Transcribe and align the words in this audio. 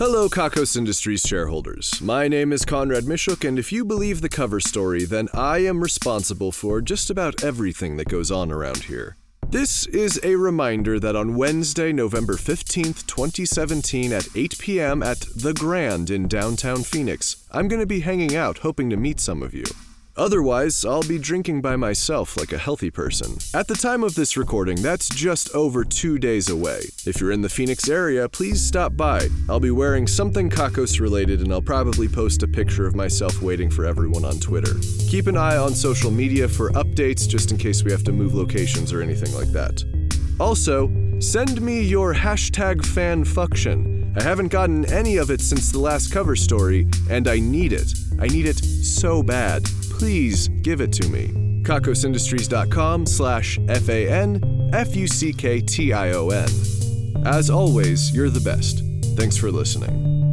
Hello, 0.00 0.30
Kakos 0.30 0.78
Industries 0.78 1.20
shareholders. 1.20 2.00
My 2.00 2.26
name 2.26 2.54
is 2.54 2.64
Conrad 2.64 3.04
Mishuk, 3.04 3.46
and 3.46 3.58
if 3.58 3.70
you 3.70 3.84
believe 3.84 4.22
the 4.22 4.30
cover 4.30 4.58
story, 4.58 5.04
then 5.04 5.28
I 5.34 5.58
am 5.58 5.82
responsible 5.82 6.52
for 6.52 6.80
just 6.80 7.10
about 7.10 7.44
everything 7.44 7.98
that 7.98 8.08
goes 8.08 8.30
on 8.30 8.50
around 8.50 8.84
here. 8.84 9.18
This 9.50 9.84
is 9.84 10.18
a 10.22 10.36
reminder 10.36 10.98
that 10.98 11.16
on 11.16 11.36
Wednesday, 11.36 11.92
November 11.92 12.36
15th, 12.36 13.06
2017, 13.06 14.10
at 14.14 14.26
8 14.34 14.58
p.m. 14.58 15.02
at 15.02 15.26
The 15.36 15.52
Grand 15.52 16.08
in 16.08 16.28
downtown 16.28 16.82
Phoenix, 16.82 17.46
I'm 17.50 17.68
going 17.68 17.80
to 17.80 17.86
be 17.86 18.00
hanging 18.00 18.34
out 18.34 18.60
hoping 18.60 18.88
to 18.88 18.96
meet 18.96 19.20
some 19.20 19.42
of 19.42 19.52
you. 19.52 19.66
Otherwise, 20.20 20.84
I'll 20.84 21.02
be 21.02 21.18
drinking 21.18 21.62
by 21.62 21.76
myself 21.76 22.36
like 22.36 22.52
a 22.52 22.58
healthy 22.58 22.90
person. 22.90 23.38
At 23.54 23.68
the 23.68 23.74
time 23.74 24.04
of 24.04 24.14
this 24.14 24.36
recording, 24.36 24.82
that's 24.82 25.08
just 25.08 25.48
over 25.54 25.82
two 25.82 26.18
days 26.18 26.50
away. 26.50 26.82
If 27.06 27.22
you're 27.22 27.30
in 27.32 27.40
the 27.40 27.48
Phoenix 27.48 27.88
area, 27.88 28.28
please 28.28 28.60
stop 28.60 28.94
by. 28.94 29.28
I'll 29.48 29.60
be 29.60 29.70
wearing 29.70 30.06
something 30.06 30.50
Kakos 30.50 31.00
related, 31.00 31.40
and 31.40 31.50
I'll 31.50 31.62
probably 31.62 32.06
post 32.06 32.42
a 32.42 32.46
picture 32.46 32.86
of 32.86 32.94
myself 32.94 33.40
waiting 33.40 33.70
for 33.70 33.86
everyone 33.86 34.26
on 34.26 34.38
Twitter. 34.40 34.74
Keep 35.08 35.26
an 35.26 35.38
eye 35.38 35.56
on 35.56 35.72
social 35.72 36.10
media 36.10 36.46
for 36.46 36.68
updates 36.72 37.26
just 37.26 37.50
in 37.50 37.56
case 37.56 37.82
we 37.82 37.90
have 37.90 38.04
to 38.04 38.12
move 38.12 38.34
locations 38.34 38.92
or 38.92 39.00
anything 39.00 39.32
like 39.32 39.48
that. 39.52 39.82
Also, 40.38 40.90
send 41.20 41.62
me 41.62 41.80
your 41.80 42.12
hashtag 42.12 42.82
fanfucktion. 42.82 44.14
I 44.18 44.22
haven't 44.22 44.48
gotten 44.48 44.84
any 44.92 45.16
of 45.16 45.30
it 45.30 45.40
since 45.40 45.72
the 45.72 45.78
last 45.78 46.12
cover 46.12 46.36
story, 46.36 46.86
and 47.08 47.26
I 47.26 47.38
need 47.38 47.72
it. 47.72 47.94
I 48.20 48.26
need 48.26 48.44
it 48.44 48.58
so 48.58 49.22
bad. 49.22 49.64
Please 50.00 50.48
give 50.62 50.80
it 50.80 50.92
to 50.94 51.06
me. 51.10 51.28
kakosindustries.com 51.62 53.04
slash 53.04 53.58
F-A-N 53.68 54.70
F-U-C-K-T-I-O-N. 54.72 56.48
As 57.26 57.50
always, 57.50 58.14
you're 58.14 58.30
the 58.30 58.40
best. 58.40 58.82
Thanks 59.14 59.36
for 59.36 59.50
listening. 59.50 60.29